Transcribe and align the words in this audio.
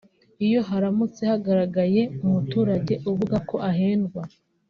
Iyo 0.45 0.59
haramutse 0.69 1.21
hagaragaye 1.31 2.01
umuturage 2.25 2.93
uvuga 3.09 3.37
ko 3.49 3.55
ahendwa 3.69 4.21